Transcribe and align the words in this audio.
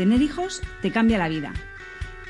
Tener 0.00 0.22
hijos 0.22 0.62
te 0.80 0.90
cambia 0.90 1.18
la 1.18 1.28
vida. 1.28 1.52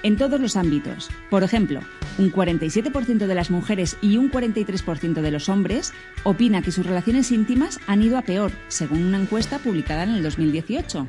En 0.03 0.17
todos 0.17 0.40
los 0.40 0.56
ámbitos. 0.56 1.08
Por 1.30 1.45
ejemplo, 1.45 1.79
un 2.19 2.32
47% 2.32 3.29
de 3.29 3.35
las 3.37 3.53
mujeres 3.53 3.96
y 4.03 4.16
un 4.16 4.29
43% 4.29 5.21
de 5.21 5.30
los 5.30 5.48
hombres 5.48 5.93
opina 6.25 6.62
que 6.62 6.72
sus 6.72 6.85
relaciones 6.85 7.30
íntimas 7.30 7.79
han 7.87 8.03
ido 8.03 8.19
a 8.19 8.22
peor, 8.22 8.51
según 8.67 9.04
una 9.04 9.21
encuesta 9.21 9.61
publicada 9.61 10.03
en 10.03 10.11
el 10.11 10.22
2018. 10.25 11.06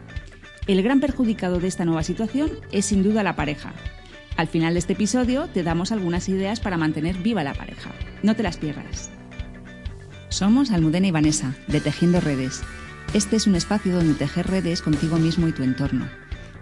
El 0.68 0.84
gran 0.84 1.00
perjudicado 1.00 1.60
de 1.60 1.68
esta 1.68 1.84
nueva 1.84 2.04
situación 2.04 2.52
es 2.72 2.86
sin 2.86 3.02
duda 3.02 3.24
la 3.24 3.36
pareja. 3.36 3.74
Al 4.38 4.48
final 4.48 4.74
de 4.74 4.80
este 4.82 4.94
episodio 4.94 5.48
te 5.52 5.64
damos 5.64 5.92
algunas 5.92 6.30
ideas 6.30 6.60
para 6.60 6.78
mantener 6.78 7.18
viva 7.18 7.44
la 7.44 7.56
pareja. 7.56 7.90
No 8.22 8.36
te 8.36 8.44
las 8.44 8.58
pierdas. 8.58 9.10
Somos 10.30 10.70
Almudena 10.70 11.08
y 11.08 11.12
Vanessa, 11.12 11.56
de 11.68 11.82
Tejiendo 11.82 12.22
Redes. 12.22 12.62
Este 13.16 13.38
es 13.38 13.48
un 13.48 13.56
espacio 13.56 13.96
donde 13.96 14.14
tejer 14.14 14.46
redes 14.46 14.84
contigo 14.84 15.18
mismo 15.18 15.48
y 15.48 15.54
tu 15.54 15.64
entorno. 15.64 16.21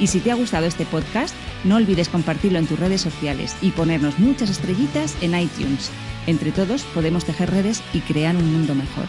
Y 0.00 0.06
si 0.06 0.20
te 0.20 0.30
ha 0.30 0.34
gustado 0.34 0.64
este 0.64 0.86
podcast, 0.86 1.34
no 1.64 1.76
olvides 1.76 2.08
compartirlo 2.08 2.58
en 2.58 2.66
tus 2.66 2.80
redes 2.80 3.02
sociales 3.02 3.54
y 3.60 3.70
ponernos 3.70 4.18
muchas 4.18 4.48
estrellitas 4.48 5.14
en 5.22 5.38
iTunes. 5.38 5.90
Entre 6.26 6.52
todos 6.52 6.84
podemos 6.94 7.26
tejer 7.26 7.50
redes 7.50 7.82
y 7.92 8.00
crear 8.00 8.34
un 8.34 8.50
mundo 8.50 8.74
mejor. 8.74 9.04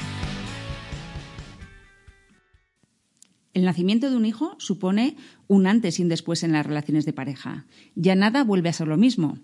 El 3.54 3.66
nacimiento 3.66 4.10
de 4.10 4.16
un 4.16 4.26
hijo 4.26 4.56
supone 4.60 5.16
un 5.48 5.68
antes 5.68 6.00
y 6.00 6.04
un 6.04 6.10
después 6.10 6.44
en 6.44 6.54
las 6.54 6.66
relaciones 6.66 7.06
de 7.06 7.14
pareja. 7.14 7.66
Ya 7.96 8.16
nada 8.16 8.44
vuelve 8.44 8.70
a 8.70 8.74
ser 8.74 8.88
lo 8.88 8.98
mismo. 8.98 9.40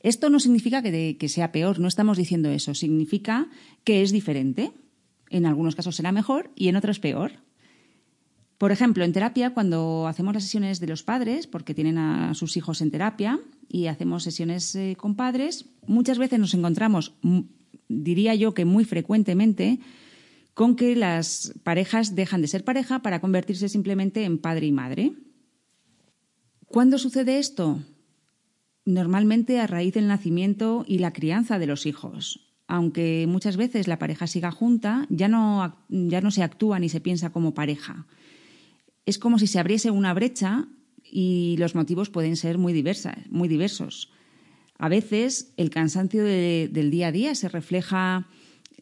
Esto 0.00 0.30
no 0.30 0.40
significa 0.40 0.82
que, 0.82 1.28
sea 1.28 1.52
peor, 1.52 1.78
no 1.78 1.88
estamos 1.88 2.16
diciendo 2.16 2.50
eso, 2.50 2.74
significa 2.74 3.48
que 3.84 4.02
es 4.02 4.12
diferente. 4.12 4.72
En 5.30 5.46
algunos 5.46 5.76
casos 5.76 5.96
será 5.96 6.12
mejor 6.12 6.50
y 6.54 6.68
en 6.68 6.76
otros 6.76 6.98
peor. 6.98 7.41
Por 8.62 8.70
ejemplo, 8.70 9.04
en 9.04 9.12
terapia, 9.12 9.54
cuando 9.54 10.06
hacemos 10.06 10.34
las 10.34 10.44
sesiones 10.44 10.78
de 10.78 10.86
los 10.86 11.02
padres, 11.02 11.48
porque 11.48 11.74
tienen 11.74 11.98
a 11.98 12.32
sus 12.34 12.56
hijos 12.56 12.80
en 12.80 12.92
terapia, 12.92 13.40
y 13.68 13.88
hacemos 13.88 14.22
sesiones 14.22 14.76
eh, 14.76 14.94
con 14.96 15.16
padres, 15.16 15.64
muchas 15.88 16.16
veces 16.16 16.38
nos 16.38 16.54
encontramos, 16.54 17.12
diría 17.88 18.36
yo 18.36 18.54
que 18.54 18.64
muy 18.64 18.84
frecuentemente, 18.84 19.80
con 20.54 20.76
que 20.76 20.94
las 20.94 21.54
parejas 21.64 22.14
dejan 22.14 22.40
de 22.40 22.46
ser 22.46 22.62
pareja 22.62 23.02
para 23.02 23.20
convertirse 23.20 23.68
simplemente 23.68 24.22
en 24.22 24.38
padre 24.38 24.66
y 24.66 24.72
madre. 24.72 25.12
¿Cuándo 26.68 26.98
sucede 26.98 27.40
esto? 27.40 27.82
Normalmente 28.84 29.58
a 29.58 29.66
raíz 29.66 29.94
del 29.94 30.06
nacimiento 30.06 30.84
y 30.86 30.98
la 30.98 31.12
crianza 31.12 31.58
de 31.58 31.66
los 31.66 31.84
hijos. 31.84 32.54
Aunque 32.68 33.26
muchas 33.28 33.56
veces 33.56 33.88
la 33.88 33.98
pareja 33.98 34.28
siga 34.28 34.52
junta, 34.52 35.08
ya 35.10 35.26
no, 35.26 35.84
ya 35.88 36.20
no 36.20 36.30
se 36.30 36.44
actúa 36.44 36.78
ni 36.78 36.88
se 36.88 37.00
piensa 37.00 37.30
como 37.30 37.54
pareja. 37.54 38.06
Es 39.06 39.18
como 39.18 39.38
si 39.38 39.46
se 39.46 39.58
abriese 39.58 39.90
una 39.90 40.14
brecha 40.14 40.66
y 41.02 41.56
los 41.58 41.74
motivos 41.74 42.10
pueden 42.10 42.36
ser 42.36 42.58
muy, 42.58 42.72
diversas, 42.72 43.16
muy 43.28 43.48
diversos. 43.48 44.10
A 44.78 44.88
veces 44.88 45.52
el 45.56 45.70
cansancio 45.70 46.24
del 46.24 46.90
día 46.90 47.08
a 47.08 47.12
día 47.12 47.34
se 47.34 47.48
refleja 47.48 48.28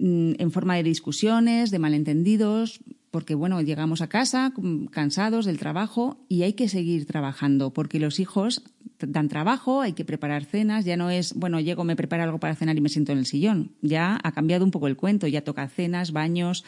Mm, 0.01 0.33
en 0.39 0.51
forma 0.51 0.77
de 0.77 0.83
discusiones, 0.83 1.71
de 1.71 1.79
malentendidos, 1.79 2.80
porque 3.11 3.35
bueno, 3.35 3.61
llegamos 3.61 4.01
a 4.01 4.09
casa 4.09 4.51
cansados 4.91 5.45
del 5.45 5.59
trabajo 5.59 6.25
y 6.27 6.42
hay 6.42 6.55
que 6.55 6.70
seguir 6.70 7.05
trabajando, 7.05 7.75
porque 7.75 8.01
los 8.01 8.19
hijos 8.19 8.63
dan 8.98 9.29
trabajo, 9.29 9.83
hay 9.83 9.92
que 9.92 10.07
preparar 10.07 10.47
cenas, 10.47 10.86
ya 10.86 10.97
no 10.97 11.11
es, 11.11 11.35
bueno, 11.35 11.61
llego, 11.61 11.85
me 11.85 11.97
preparo 11.97 12.23
algo 12.23 12.39
para 12.39 12.55
cenar 12.55 12.79
y 12.79 12.80
me 12.80 12.89
siento 12.89 13.13
en 13.13 13.19
el 13.19 13.27
sillón. 13.27 13.73
Ya 13.83 14.19
ha 14.23 14.33
cambiado 14.33 14.64
un 14.64 14.70
poco 14.70 14.86
el 14.86 14.97
cuento, 14.97 15.27
ya 15.27 15.45
toca 15.45 15.69
cenas, 15.69 16.13
baños, 16.13 16.64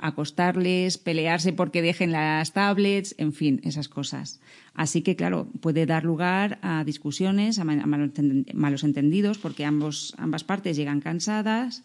acostarles, 0.00 0.98
pelearse 0.98 1.52
porque 1.52 1.82
dejen 1.82 2.12
las 2.12 2.52
tablets, 2.52 3.14
en 3.18 3.32
fin, 3.32 3.60
esas 3.64 3.88
cosas. 3.88 4.40
Así 4.74 5.02
que, 5.02 5.16
claro, 5.16 5.48
puede 5.60 5.86
dar 5.86 6.04
lugar 6.04 6.58
a 6.62 6.84
discusiones, 6.84 7.58
a 7.58 7.64
malos 7.64 8.84
entendidos, 8.84 9.38
porque 9.38 9.64
ambos, 9.64 10.14
ambas 10.18 10.44
partes 10.44 10.76
llegan 10.76 11.00
cansadas 11.00 11.84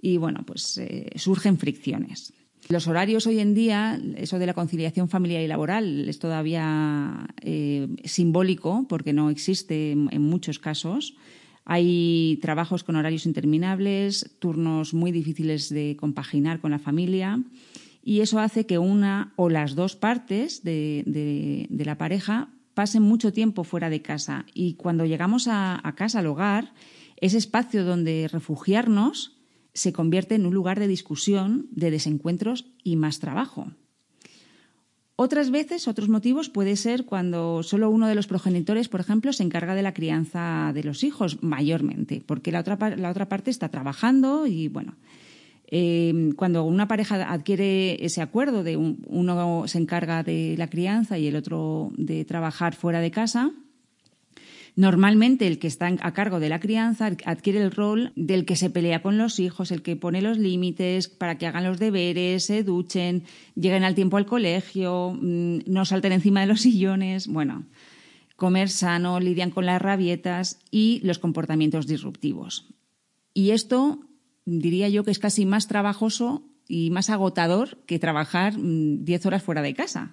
y 0.00 0.16
bueno, 0.16 0.44
pues 0.46 0.78
eh, 0.78 1.10
surgen 1.16 1.58
fricciones. 1.58 2.32
Los 2.68 2.86
horarios 2.86 3.26
hoy 3.26 3.40
en 3.40 3.52
día, 3.52 4.00
eso 4.16 4.38
de 4.38 4.46
la 4.46 4.54
conciliación 4.54 5.08
familiar 5.08 5.42
y 5.42 5.48
laboral 5.48 6.08
es 6.08 6.18
todavía 6.18 7.26
eh, 7.42 7.88
simbólico 8.04 8.86
porque 8.88 9.12
no 9.12 9.28
existe 9.28 9.90
en, 9.92 10.22
muchos 10.22 10.58
casos. 10.58 11.16
Hay 11.64 12.38
trabajos 12.42 12.84
con 12.84 12.96
horarios 12.96 13.26
interminables, 13.26 14.36
turnos 14.38 14.94
muy 14.94 15.12
difíciles 15.12 15.68
de 15.68 15.96
compaginar 15.96 16.60
con 16.60 16.70
la 16.70 16.78
familia 16.78 17.42
y 18.02 18.20
eso 18.20 18.38
hace 18.38 18.66
que 18.66 18.78
una 18.78 19.32
o 19.36 19.48
las 19.48 19.74
dos 19.74 19.96
partes 19.96 20.64
de, 20.64 21.66
la 21.70 21.98
pareja 21.98 22.48
pasen 22.74 23.02
mucho 23.02 23.32
tiempo 23.32 23.64
fuera 23.64 23.90
de 23.90 24.02
casa 24.02 24.46
y 24.54 24.74
cuando 24.74 25.04
llegamos 25.04 25.48
a, 25.48 25.86
a 25.86 25.94
casa, 25.94 26.20
al 26.20 26.26
hogar, 26.26 26.72
ese 27.16 27.38
espacio 27.38 27.84
donde 27.84 28.28
refugiarnos 28.32 29.36
se 29.74 29.92
convierte 29.92 30.34
en 30.34 30.46
un 30.46 30.54
lugar 30.54 30.80
de 30.80 30.88
discusión, 30.88 31.68
de 31.70 31.90
desencuentros 31.90 32.66
y 32.82 32.96
más 32.96 33.20
trabajo. 33.20 33.70
Otras 35.22 35.50
veces, 35.50 35.86
otros 35.86 36.08
motivos 36.08 36.48
puede 36.48 36.76
ser 36.76 37.04
cuando 37.04 37.62
solo 37.62 37.90
uno 37.90 38.08
de 38.08 38.14
los 38.14 38.26
progenitores, 38.26 38.88
por 38.88 39.00
ejemplo, 39.00 39.34
se 39.34 39.42
encarga 39.42 39.74
de 39.74 39.82
la 39.82 39.92
crianza 39.92 40.70
de 40.72 40.82
los 40.82 41.04
hijos, 41.04 41.42
mayormente, 41.42 42.22
porque 42.24 42.50
la 42.50 42.60
otra, 42.60 42.78
la 42.96 43.10
otra 43.10 43.28
parte 43.28 43.50
está 43.50 43.68
trabajando 43.68 44.46
y, 44.46 44.68
bueno, 44.68 44.94
eh, 45.66 46.32
cuando 46.36 46.64
una 46.64 46.88
pareja 46.88 47.30
adquiere 47.30 48.02
ese 48.02 48.22
acuerdo 48.22 48.62
de 48.62 48.78
uno 48.78 49.64
se 49.68 49.76
encarga 49.76 50.22
de 50.22 50.54
la 50.56 50.70
crianza 50.70 51.18
y 51.18 51.26
el 51.26 51.36
otro 51.36 51.92
de 51.98 52.24
trabajar 52.24 52.74
fuera 52.74 53.00
de 53.00 53.10
casa, 53.10 53.52
Normalmente 54.76 55.46
el 55.46 55.58
que 55.58 55.66
está 55.66 55.88
a 56.00 56.12
cargo 56.12 56.40
de 56.40 56.48
la 56.48 56.60
crianza 56.60 57.10
adquiere 57.24 57.62
el 57.62 57.70
rol 57.70 58.12
del 58.16 58.44
que 58.44 58.56
se 58.56 58.70
pelea 58.70 59.02
con 59.02 59.18
los 59.18 59.38
hijos, 59.38 59.70
el 59.70 59.82
que 59.82 59.96
pone 59.96 60.22
los 60.22 60.38
límites 60.38 61.08
para 61.08 61.38
que 61.38 61.46
hagan 61.46 61.64
los 61.64 61.78
deberes, 61.78 62.44
se 62.44 62.62
duchen, 62.62 63.24
lleguen 63.54 63.84
al 63.84 63.94
tiempo 63.94 64.16
al 64.16 64.26
colegio, 64.26 65.16
mm, 65.20 65.60
no 65.66 65.84
salten 65.84 66.12
encima 66.12 66.40
de 66.40 66.46
los 66.46 66.60
sillones, 66.62 67.26
bueno, 67.26 67.64
comer 68.36 68.70
sano, 68.70 69.20
lidian 69.20 69.50
con 69.50 69.66
las 69.66 69.82
rabietas 69.82 70.58
y 70.70 71.00
los 71.04 71.18
comportamientos 71.18 71.86
disruptivos. 71.86 72.68
Y 73.34 73.50
esto 73.50 74.00
diría 74.44 74.88
yo 74.88 75.04
que 75.04 75.10
es 75.10 75.18
casi 75.18 75.46
más 75.46 75.68
trabajoso 75.68 76.42
y 76.66 76.90
más 76.90 77.10
agotador 77.10 77.78
que 77.86 77.98
trabajar 77.98 78.54
10 78.56 78.60
mm, 78.60 79.26
horas 79.26 79.42
fuera 79.42 79.62
de 79.62 79.74
casa. 79.74 80.12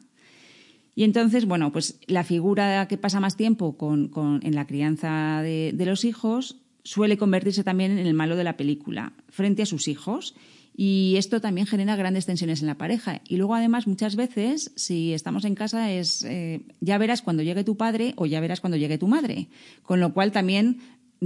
Y 0.98 1.04
entonces, 1.04 1.46
bueno, 1.46 1.72
pues 1.72 2.00
la 2.08 2.24
figura 2.24 2.88
que 2.88 2.98
pasa 2.98 3.20
más 3.20 3.38
tiempo 3.38 3.78
con, 3.78 4.10
en 4.42 4.56
la 4.56 4.66
crianza 4.66 5.44
de, 5.44 5.72
los 5.86 6.04
hijos 6.04 6.58
suele 6.82 7.20
convertirse 7.20 7.64
también 7.64 8.00
en 8.00 8.08
el 8.08 8.16
malo 8.16 8.36
de 8.36 8.44
la 8.44 8.58
película 8.58 9.14
frente 9.30 9.62
a 9.62 9.68
sus 9.68 9.88
hijos. 9.88 10.34
Y 10.76 11.14
esto 11.18 11.40
también 11.40 11.68
genera 11.68 11.96
grandes 11.96 12.26
tensiones 12.26 12.62
en 12.62 12.68
la 12.68 12.80
pareja. 12.80 13.22
Y 13.28 13.38
luego, 13.38 13.54
además, 13.54 13.86
muchas 13.86 14.16
veces, 14.16 14.72
si 14.76 15.14
estamos 15.14 15.46
en 15.46 15.54
casa, 15.54 15.92
es 15.92 16.24
eh, 16.24 16.62
ya 16.82 16.98
verás 16.98 17.22
cuando 17.22 17.44
llegue 17.44 17.64
tu 17.64 17.78
padre 17.78 18.14
o 18.16 18.26
ya 18.26 18.40
verás 18.40 18.60
cuando 18.60 18.78
llegue 18.78 18.98
tu 18.98 19.08
madre. 19.08 19.50
Con 19.84 20.00
lo 20.00 20.16
cual 20.16 20.32
también 20.32 20.80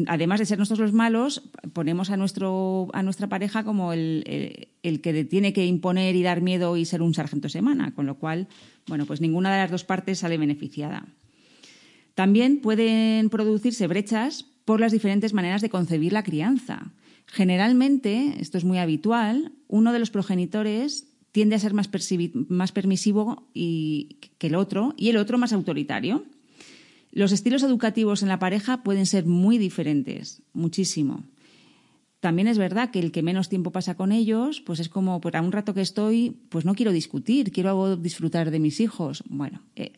además 0.08 0.40
de 0.40 0.46
ser 0.46 0.60
nosotros 0.60 0.88
los 0.88 0.94
malos, 0.94 1.50
ponemos 1.74 2.10
a, 2.10 2.18
nuestro, 2.18 2.88
a 2.94 3.04
nuestra 3.04 3.28
pareja 3.28 3.64
como 3.64 3.94
el, 3.94 4.24
que 4.82 5.26
tiene 5.26 5.54
que 5.54 5.66
imponer 5.66 6.16
y 6.16 6.24
dar 6.24 6.42
miedo 6.42 6.78
y 6.78 6.86
ser 6.86 7.02
un 7.02 7.14
sargento 7.14 7.50
semana, 7.50 7.94
con 7.94 8.06
lo 8.06 8.16
cual, 8.16 8.48
bueno, 8.88 9.06
pues 9.06 9.22
ninguna 9.22 9.52
de 9.52 9.58
las 9.60 9.72
dos 9.72 9.84
partes 9.84 10.20
sale 10.20 10.38
beneficiada. 10.38 11.06
También 12.16 12.62
pueden 12.62 13.30
producirse 13.30 13.88
brechas 13.88 14.46
por 14.66 14.80
las 14.80 14.92
diferentes 14.92 15.34
maneras 15.34 15.62
de 15.62 15.70
concebir 15.70 16.14
la 16.14 16.24
crianza. 16.24 16.92
Generalmente, 17.26 18.36
esto 18.40 18.58
es 18.58 18.64
muy 18.64 18.78
habitual, 18.78 19.54
uno 19.68 19.94
de 19.94 20.00
los 20.00 20.12
progenitores 20.12 21.08
tiende 21.32 21.56
a 21.56 21.60
ser 21.60 21.74
más, 21.74 21.90
más 22.50 22.72
permisivo 22.72 23.48
que 23.54 24.48
el 24.48 24.56
otro 24.56 24.94
y 24.98 25.10
el 25.10 25.18
otro 25.18 25.38
más 25.38 25.54
autoritario. 25.54 26.26
Los 27.12 27.32
estilos 27.32 27.64
educativos 27.64 28.22
en 28.24 28.30
la 28.30 28.40
pareja 28.40 28.84
pueden 28.84 29.06
ser 29.06 29.26
muy 29.26 29.58
diferentes, 29.58 30.42
muchísimo. 30.54 31.24
También 32.22 32.48
es 32.48 32.58
verdad 32.58 32.92
que 32.92 33.00
el 33.00 33.12
que 33.12 33.24
menos 33.24 33.50
tiempo 33.50 33.72
pasa 33.72 33.96
con 33.96 34.12
ellos, 34.12 34.62
pues 34.62 34.80
es 34.80 34.90
como, 34.90 35.20
por 35.22 35.36
un 35.36 35.52
rato 35.52 35.74
que 35.74 35.82
estoy, 35.82 36.38
pues 36.50 36.66
no 36.66 36.76
quiero 36.76 36.92
discutir, 36.92 37.52
quiero 37.52 37.98
disfrutar 37.98 38.52
de 38.52 38.60
mis 38.60 38.80
hijos. 38.80 39.24
Bueno, 39.28 39.64
eh, 39.76 39.92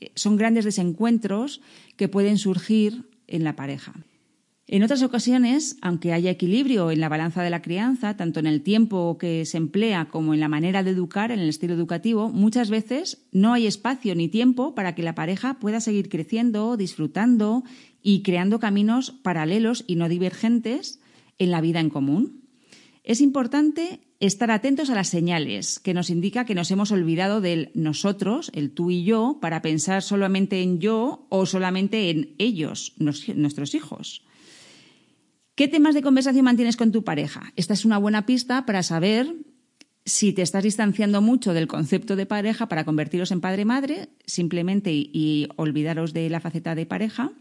eh, 0.00 0.10
son 0.16 0.36
grandes 0.36 0.64
desencuentros 0.64 1.60
que 1.96 2.08
pueden 2.08 2.38
surgir 2.38 3.04
en 3.28 3.44
la 3.44 3.54
pareja. 3.54 3.94
En 4.72 4.84
otras 4.84 5.02
ocasiones, 5.02 5.78
aunque 5.80 6.12
haya 6.12 6.30
equilibrio 6.30 6.92
en 6.92 7.00
la 7.00 7.08
balanza 7.08 7.42
de 7.42 7.50
la 7.50 7.60
crianza, 7.60 8.16
tanto 8.16 8.38
en 8.38 8.46
el 8.46 8.62
tiempo 8.62 9.18
que 9.18 9.44
se 9.44 9.56
emplea 9.56 10.04
como 10.04 10.32
en 10.32 10.38
la 10.38 10.46
manera 10.46 10.84
de 10.84 10.92
educar, 10.92 11.32
en 11.32 11.40
el 11.40 11.48
estilo 11.48 11.74
educativo, 11.74 12.28
muchas 12.28 12.70
veces 12.70 13.26
no 13.32 13.52
hay 13.52 13.66
espacio 13.66 14.14
ni 14.14 14.28
tiempo 14.28 14.76
para 14.76 14.94
que 14.94 15.02
la 15.02 15.16
pareja 15.16 15.54
pueda 15.54 15.80
seguir 15.80 16.08
creciendo, 16.08 16.76
disfrutando 16.76 17.64
y 18.00 18.22
creando 18.22 18.60
caminos 18.60 19.10
paralelos 19.10 19.82
y 19.88 19.96
no 19.96 20.08
divergentes 20.08 21.00
en 21.40 21.50
la 21.50 21.60
vida 21.60 21.80
en 21.80 21.90
común. 21.90 22.42
Es 23.02 23.20
importante 23.20 23.98
estar 24.20 24.52
atentos 24.52 24.88
a 24.88 24.94
las 24.94 25.08
señales 25.08 25.80
que 25.80 25.94
nos 25.94 26.10
indica 26.10 26.44
que 26.44 26.54
nos 26.54 26.70
hemos 26.70 26.92
olvidado 26.92 27.40
del 27.40 27.72
nosotros, 27.74 28.52
el 28.54 28.70
tú 28.70 28.92
y 28.92 29.02
yo, 29.02 29.38
para 29.40 29.62
pensar 29.62 30.04
solamente 30.04 30.62
en 30.62 30.78
yo 30.78 31.26
o 31.28 31.44
solamente 31.44 32.08
en 32.10 32.36
ellos, 32.38 32.94
nuestros 32.98 33.74
hijos. 33.74 34.22
¿Qué 35.60 35.68
temas 35.68 35.94
de 35.94 36.00
conversación 36.00 36.46
mantienes 36.46 36.78
con 36.78 36.90
tu 36.90 37.04
pareja? 37.04 37.52
Esta 37.54 37.74
es 37.74 37.84
una 37.84 37.98
buena 37.98 38.24
pista 38.24 38.64
para 38.64 38.82
saber 38.82 39.34
si 40.06 40.32
te 40.32 40.40
estás 40.40 40.64
distanciando 40.64 41.20
mucho 41.20 41.52
del 41.52 41.68
concepto 41.68 42.16
de 42.16 42.24
pareja 42.24 42.66
para 42.66 42.86
convertiros 42.86 43.30
en 43.30 43.42
padre-madre, 43.42 44.08
simplemente 44.24 44.90
y, 44.90 45.48
olvidaros 45.56 46.14
de 46.14 46.30
la 46.30 46.40
faceta 46.40 46.74
de 46.74 46.86
pareja. 46.86 47.32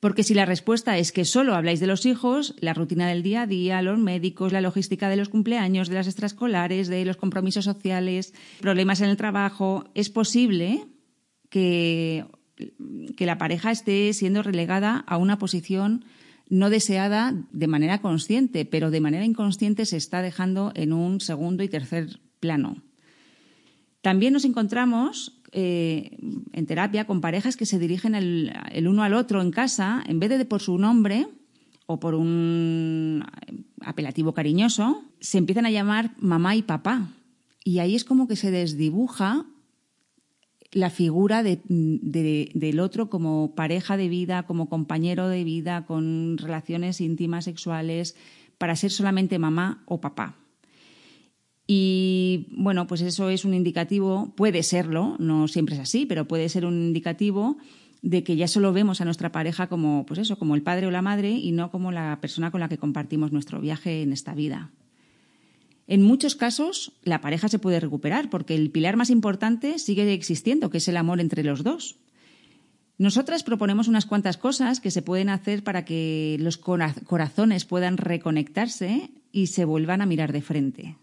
Porque 0.00 0.22
si 0.22 0.32
la 0.32 0.46
respuesta 0.46 0.96
es 0.96 1.12
que 1.12 1.26
solo 1.26 1.54
habláis 1.54 1.80
de 1.80 1.86
los 1.86 2.06
hijos, 2.06 2.54
la 2.60 2.72
rutina 2.72 3.06
del 3.06 3.22
día 3.22 3.42
a 3.42 3.46
día, 3.46 3.82
los 3.82 3.98
médicos, 3.98 4.54
la 4.54 4.62
logística 4.62 5.10
de 5.10 5.16
los 5.16 5.28
cumpleaños, 5.28 5.90
de 5.90 5.96
las 5.96 6.06
extraescolares, 6.06 6.88
de 6.88 7.04
los 7.04 7.18
compromisos 7.18 7.66
sociales, 7.66 8.32
problemas 8.62 9.02
en 9.02 9.10
el 9.10 9.18
trabajo, 9.18 9.84
es 9.94 10.08
posible 10.08 10.86
que, 11.50 12.24
que 13.18 13.26
la 13.26 13.36
pareja 13.36 13.70
esté 13.70 14.14
siendo 14.14 14.42
relegada 14.42 15.04
a 15.06 15.18
una 15.18 15.38
posición 15.38 16.06
no 16.50 16.68
deseada 16.68 17.34
de 17.52 17.66
manera 17.68 18.02
consciente, 18.02 18.66
pero 18.66 18.90
de 18.90 19.00
manera 19.00 19.24
inconsciente 19.24 19.86
se 19.86 19.96
está 19.96 20.20
dejando 20.20 20.72
en 20.74 20.92
un 20.92 21.20
segundo 21.20 21.62
y 21.62 21.68
tercer 21.68 22.20
plano. 22.40 22.82
También 24.02 24.32
nos 24.32 24.44
encontramos 24.44 25.40
eh, 25.52 26.18
en 26.52 26.66
terapia 26.66 27.06
con 27.06 27.20
parejas 27.20 27.56
que 27.56 27.66
se 27.66 27.78
dirigen 27.78 28.14
el, 28.14 28.52
uno 28.86 29.04
al 29.04 29.14
otro 29.14 29.40
en 29.42 29.52
casa, 29.52 30.02
en 30.06 30.18
vez 30.18 30.30
de 30.30 30.44
por 30.44 30.60
su 30.60 30.76
nombre 30.76 31.28
o 31.86 32.00
por 32.00 32.14
un 32.14 33.24
apelativo 33.80 34.34
cariñoso, 34.34 35.04
se 35.20 35.38
empiezan 35.38 35.66
a 35.66 35.70
llamar 35.70 36.14
mamá 36.18 36.56
y 36.56 36.62
papá. 36.62 37.08
Y 37.64 37.78
ahí 37.78 37.94
es 37.94 38.04
como 38.04 38.26
que 38.26 38.36
se 38.36 38.50
desdibuja 38.50 39.46
la 40.72 40.90
figura 40.90 41.42
del 41.42 42.80
otro 42.80 43.10
como 43.10 43.54
pareja 43.54 43.96
de 43.96 44.08
vida, 44.08 44.44
como 44.44 44.68
compañero 44.68 45.28
de 45.28 45.44
vida, 45.44 45.84
con 45.84 46.38
relaciones 46.38 47.00
íntimas 47.00 47.46
sexuales, 47.46 48.16
para 48.58 48.76
ser 48.76 48.90
solamente 48.90 49.38
mamá 49.38 49.82
o 49.86 50.00
papá. 50.00 50.36
Y 51.66 52.48
bueno, 52.50 52.86
pues 52.86 53.00
eso 53.00 53.30
es 53.30 53.44
un 53.44 53.54
indicativo, 53.54 54.32
puede 54.36 54.62
serlo, 54.62 55.16
no 55.18 55.48
siempre 55.48 55.76
es 55.76 55.80
así, 55.80 56.04
pero 56.04 56.26
puede 56.26 56.48
ser 56.48 56.66
un 56.66 56.74
indicativo 56.74 57.58
de 58.02 58.24
que 58.24 58.36
ya 58.36 58.48
solo 58.48 58.72
vemos 58.72 59.00
a 59.00 59.04
nuestra 59.04 59.30
pareja 59.30 59.68
como, 59.68 60.04
pues 60.06 60.18
eso, 60.18 60.38
como 60.38 60.54
el 60.54 60.62
padre 60.62 60.86
o 60.86 60.90
la 60.90 61.02
madre 61.02 61.30
y 61.30 61.52
no 61.52 61.70
como 61.70 61.92
la 61.92 62.18
persona 62.20 62.50
con 62.50 62.60
la 62.60 62.68
que 62.68 62.78
compartimos 62.78 63.30
nuestro 63.32 63.60
viaje 63.60 64.02
en 64.02 64.12
esta 64.12 64.34
vida. 64.34 64.70
En 65.90 66.02
muchos 66.02 66.36
casos, 66.36 66.92
la 67.02 67.20
pareja 67.20 67.48
se 67.48 67.58
puede 67.58 67.80
recuperar 67.80 68.30
porque 68.30 68.54
el 68.54 68.70
pilar 68.70 68.96
más 68.96 69.10
importante 69.10 69.80
sigue 69.80 70.12
existiendo, 70.12 70.70
que 70.70 70.78
es 70.78 70.86
el 70.86 70.96
amor 70.96 71.20
entre 71.20 71.42
los 71.42 71.64
dos. 71.64 71.96
Nosotras 72.96 73.42
proponemos 73.42 73.88
unas 73.88 74.06
cuantas 74.06 74.36
cosas 74.36 74.78
que 74.78 74.92
se 74.92 75.02
pueden 75.02 75.28
hacer 75.28 75.64
para 75.64 75.84
que 75.84 76.36
los 76.38 76.58
corazones 76.58 77.64
puedan 77.64 77.96
reconectarse 77.96 79.10
y 79.32 79.48
se 79.48 79.64
vuelvan 79.64 80.00
a 80.00 80.06
mirar 80.06 80.30
de 80.30 80.42
frente. 80.42 80.96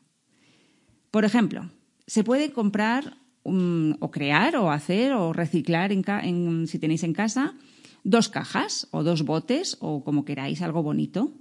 Por 1.11 1.25
ejemplo, 1.25 1.69
se 2.05 2.23
puede 2.23 2.53
comprar 2.53 3.17
o 3.43 4.09
crear 4.09 4.55
o 4.55 4.71
hacer 4.71 5.11
o 5.11 5.33
reciclar 5.33 5.91
si 5.91 6.79
tenéis 6.79 7.03
en 7.03 7.11
casa 7.11 7.55
dos 8.05 8.29
cajas 8.29 8.87
o 8.91 9.03
dos 9.03 9.23
botes 9.23 9.75
o 9.81 10.05
como 10.05 10.23
queráis, 10.23 10.61
algo 10.61 10.81
bonito 10.81 11.33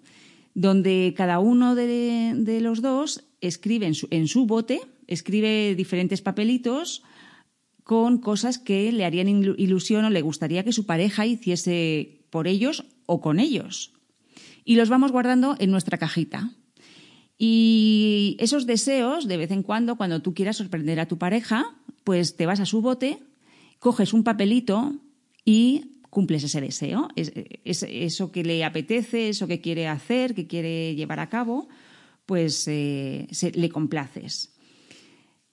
donde 0.56 1.12
cada 1.14 1.38
uno 1.38 1.75
de, 1.75 2.58
los 2.62 2.81
dos 2.81 3.25
escribe 3.40 3.86
en 4.10 4.28
su, 4.28 4.46
bote, 4.46 4.80
escribe 5.06 5.74
diferentes 5.74 6.22
papelitos 6.22 7.02
con 7.84 8.18
cosas 8.18 8.58
que 8.58 8.90
le 8.90 9.04
harían 9.04 9.28
ilusión 9.28 10.04
o 10.04 10.10
le 10.10 10.22
gustaría 10.22 10.64
que 10.64 10.72
su 10.72 10.86
pareja 10.86 11.26
hiciese 11.26 12.24
por 12.30 12.48
ellos 12.48 12.84
o 13.06 13.20
con 13.20 13.38
ellos. 13.38 13.92
Y 14.64 14.74
los 14.74 14.88
vamos 14.88 15.12
guardando 15.12 15.54
en 15.58 15.70
nuestra 15.70 15.98
cajita. 15.98 16.50
Y 17.38 18.36
esos 18.40 18.66
deseos, 18.66 19.28
de 19.28 19.36
vez 19.36 19.50
en 19.50 19.62
cuando, 19.62 19.96
cuando 19.96 20.22
tú 20.22 20.34
quieras 20.34 20.56
sorprender 20.56 20.98
a 20.98 21.06
tu 21.06 21.18
pareja, 21.18 21.76
pues 22.02 22.36
te 22.36 22.46
vas 22.46 22.60
a 22.60 22.66
su 22.66 22.80
bote, 22.80 23.18
coges 23.78 24.12
un 24.12 24.24
papelito 24.24 24.94
y 25.44 25.96
cumples 26.10 26.44
ese 26.44 26.62
deseo, 26.62 27.08
es, 27.14 27.32
eso 27.64 28.32
que 28.32 28.42
le 28.42 28.64
apetece, 28.64 29.28
eso 29.28 29.46
que 29.46 29.60
quiere 29.60 29.86
hacer, 29.86 30.34
que 30.34 30.46
quiere 30.46 30.94
llevar 30.94 31.20
a 31.20 31.28
cabo, 31.28 31.68
pues 32.26 32.67
eh, 32.69 33.28
le 33.55 33.69
complaces. 33.70 34.52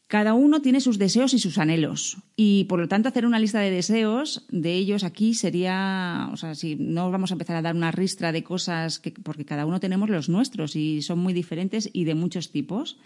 Cada 0.08 0.36
uno 0.36 0.62
tiene 0.62 0.80
sus 0.80 1.00
deseos 1.00 1.34
y 1.34 1.40
sus 1.40 1.58
anhelos 1.58 2.18
y 2.36 2.66
por 2.66 2.80
lo 2.80 2.88
tanto 2.88 3.10
hacer 3.10 3.26
una 3.26 3.40
lista 3.40 3.60
de 3.62 3.72
deseos 3.72 4.46
de 4.52 4.74
ellos 4.74 5.04
aquí 5.04 5.34
sería, 5.34 6.30
o 6.32 6.38
sea, 6.38 6.54
si 6.54 6.76
no 6.76 7.10
vamos 7.10 7.32
a 7.32 7.34
empezar 7.34 7.56
a 7.56 7.64
dar 7.64 7.76
una 7.76 7.90
ristra 7.90 8.32
de 8.32 8.44
cosas 8.44 9.00
que, 9.00 9.10
porque 9.12 9.46
cada 9.46 9.66
uno 9.66 9.80
tenemos 9.80 10.10
los 10.10 10.30
nuestros 10.30 10.76
y 10.76 11.02
son 11.02 11.18
muy 11.18 11.34
diferentes 11.34 11.90
y 11.94 12.04
de 12.04 12.14
muchos 12.14 12.52
tipos. 12.52 13.00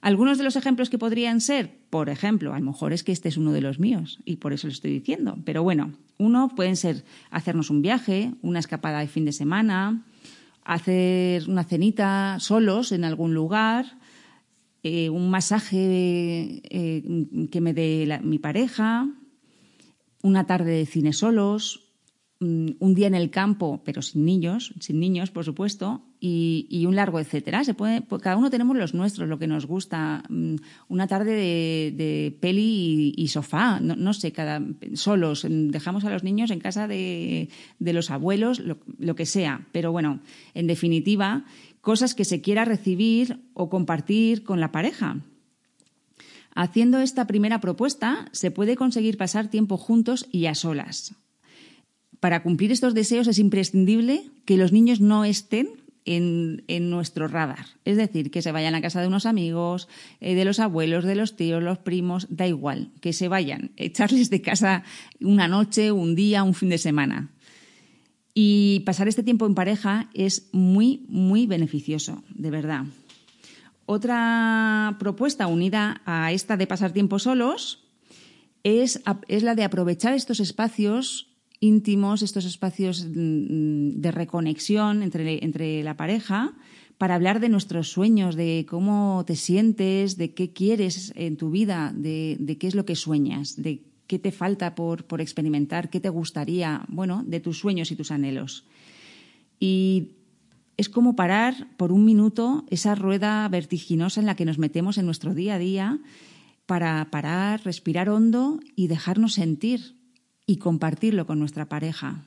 Algunos 0.00 0.38
de 0.38 0.44
los 0.44 0.54
ejemplos 0.54 0.88
que 0.88 0.98
podrían 0.98 1.40
ser, 1.40 1.78
por 1.90 2.08
ejemplo, 2.10 2.54
a 2.54 2.60
lo 2.60 2.66
mejor 2.66 2.92
es 2.92 3.02
que 3.02 3.10
este 3.10 3.28
es 3.28 3.36
uno 3.36 3.50
de 3.50 3.62
los 3.62 3.80
míos 3.80 4.20
y 4.24 4.36
por 4.36 4.52
eso 4.52 4.68
lo 4.68 4.72
estoy 4.72 4.92
diciendo, 4.92 5.38
pero 5.44 5.64
bueno, 5.64 5.94
uno 6.16 6.52
pueden 6.54 6.76
ser 6.76 7.04
hacernos 7.30 7.70
un 7.70 7.82
viaje, 7.82 8.34
una 8.42 8.60
escapada 8.60 9.00
de 9.00 9.08
fin 9.08 9.24
de 9.24 9.32
semana, 9.32 10.04
hacer 10.66 11.48
una 11.48 11.64
cenita 11.64 12.38
solos 12.40 12.90
en 12.90 13.04
algún 13.04 13.34
lugar, 13.34 13.98
eh, 14.82 15.10
un 15.10 15.30
masaje 15.30 16.60
eh, 16.64 17.02
que 17.50 17.60
me 17.60 17.72
dé 17.72 18.20
mi 18.22 18.38
pareja, 18.38 19.08
una 20.22 20.46
tarde 20.46 20.72
de 20.72 20.86
cine 20.86 21.12
solos, 21.12 21.85
un 22.38 22.94
día 22.94 23.06
en 23.06 23.14
el 23.14 23.30
campo, 23.30 23.80
pero 23.84 24.02
sin 24.02 24.26
niños, 24.26 24.74
sin 24.80 25.00
niños, 25.00 25.30
por 25.30 25.44
supuesto, 25.44 26.02
y, 26.20 26.84
un 26.86 26.94
largo 26.94 27.18
etcétera. 27.18 27.64
Se 27.64 27.72
puede, 27.72 28.02
pues 28.02 28.20
cada 28.20 28.36
uno 28.36 28.50
tenemos 28.50 28.76
los 28.76 28.92
nuestros, 28.92 29.28
lo 29.28 29.38
que 29.38 29.46
nos 29.46 29.66
gusta. 29.66 30.22
Mm, 30.28 30.56
una 30.88 31.06
tarde 31.06 31.34
de, 31.34 32.36
peli 32.40 33.14
y, 33.16 33.28
sofá, 33.28 33.80
no, 33.80 34.12
sé, 34.12 34.32
cada 34.32 34.62
solos. 34.94 35.46
Dejamos 35.48 36.04
a 36.04 36.10
los 36.10 36.24
niños 36.24 36.50
en 36.50 36.60
casa 36.60 36.86
de, 36.86 37.48
los 37.80 38.10
abuelos, 38.10 38.60
lo, 38.60 38.78
lo 38.98 39.14
que 39.14 39.24
sea. 39.24 39.66
Pero 39.72 39.92
bueno, 39.92 40.20
en 40.52 40.66
definitiva, 40.66 41.44
cosas 41.80 42.14
que 42.14 42.26
se 42.26 42.42
quiera 42.42 42.66
recibir 42.66 43.40
o 43.54 43.70
compartir 43.70 44.44
con 44.44 44.60
la 44.60 44.72
pareja. 44.72 45.20
Haciendo 46.54 47.00
esta 47.00 47.26
primera 47.26 47.60
propuesta, 47.60 48.28
se 48.32 48.50
puede 48.50 48.76
conseguir 48.76 49.16
pasar 49.16 49.48
tiempo 49.48 49.76
juntos 49.78 50.26
y 50.30 50.46
a 50.46 50.54
solas 50.54 51.14
para 52.20 52.42
cumplir 52.42 52.72
estos 52.72 52.94
deseos 52.94 53.26
es 53.28 53.38
imprescindible 53.38 54.30
que 54.44 54.56
los 54.56 54.72
niños 54.72 55.00
no 55.00 55.24
estén 55.24 55.68
en, 56.06 56.90
nuestro 56.90 57.28
radar. 57.28 57.66
Es 57.84 57.96
decir, 57.96 58.30
que 58.30 58.42
se 58.42 58.52
vayan 58.52 58.74
a 58.74 58.80
casa 58.80 59.00
de 59.00 59.08
unos 59.08 59.26
amigos, 59.26 59.88
eh, 60.20 60.34
de 60.34 60.44
los 60.44 60.60
abuelos, 60.60 61.04
de 61.04 61.16
los 61.16 61.36
tíos, 61.36 61.62
los 61.62 61.78
primos, 61.78 62.28
da 62.30 62.46
igual, 62.46 62.90
que 63.00 63.12
se 63.12 63.28
vayan, 63.28 63.72
echarles 63.76 64.30
de 64.30 64.40
casa 64.40 64.84
una 65.20 65.48
noche, 65.48 65.90
un 65.92 66.14
día, 66.14 66.44
un 66.44 66.54
fin 66.54 66.68
de 66.68 66.78
semana. 66.78 67.30
Y 68.34 68.82
pasar 68.86 69.08
este 69.08 69.22
tiempo 69.22 69.46
en 69.46 69.54
pareja 69.54 70.08
es 70.14 70.48
muy, 70.52 71.04
muy 71.08 71.46
beneficioso, 71.46 72.22
de 72.28 72.50
verdad. 72.50 72.84
Otra 73.86 74.96
propuesta 74.98 75.46
unida 75.46 76.02
a 76.04 76.32
esta 76.32 76.56
de 76.56 76.66
pasar 76.66 76.92
tiempo 76.92 77.18
solos 77.18 77.84
es, 78.62 79.00
es 79.28 79.42
la 79.42 79.54
de 79.54 79.64
aprovechar 79.64 80.12
estos 80.12 80.40
espacios 80.40 81.35
íntimos, 81.60 82.22
estos 82.22 82.44
espacios 82.44 83.06
mm, 83.06 84.00
de 84.00 84.10
reconexión 84.10 85.02
entre, 85.02 85.44
entre 85.44 85.82
la 85.82 85.96
pareja, 85.96 86.54
para 86.98 87.14
hablar 87.14 87.40
de 87.40 87.48
nuestros 87.48 87.90
sueños, 87.90 88.36
de 88.36 88.66
cómo 88.68 89.24
te 89.26 89.36
sientes, 89.36 90.16
de 90.16 90.32
qué 90.32 90.52
quieres 90.52 91.12
en 91.14 91.36
tu 91.36 91.50
vida, 91.50 91.92
de, 91.94 92.56
qué 92.58 92.66
es 92.66 92.74
lo 92.74 92.86
que 92.86 92.96
sueñas, 92.96 93.56
de 93.56 93.82
qué 94.06 94.18
te 94.18 94.32
falta 94.32 94.74
por, 94.74 95.04
por, 95.04 95.20
experimentar, 95.20 95.90
qué 95.90 96.00
te 96.00 96.08
gustaría, 96.08 96.84
bueno, 96.88 97.22
de 97.26 97.40
tus 97.40 97.58
sueños 97.58 97.90
y 97.90 97.96
tus 97.96 98.10
anhelos. 98.10 98.64
Y 99.60 100.12
es 100.76 100.88
como 100.88 101.16
parar 101.16 101.68
por 101.76 101.92
un 101.92 102.04
minuto 102.04 102.64
esa 102.70 102.94
rueda 102.94 103.46
vertiginosa 103.48 104.20
en 104.20 104.26
la 104.26 104.36
que 104.36 104.44
nos 104.44 104.58
metemos 104.58 104.96
en 104.96 105.06
nuestro 105.06 105.34
día 105.34 105.54
a 105.54 105.58
día 105.58 106.00
para 106.66 107.10
parar, 107.10 107.62
respirar 107.64 108.08
hondo 108.08 108.60
y 108.74 108.88
dejarnos 108.88 109.34
sentir 109.34 109.96
y 110.46 110.56
compartirlo 110.56 111.26
con 111.26 111.38
nuestra 111.38 111.68
pareja. 111.68 112.24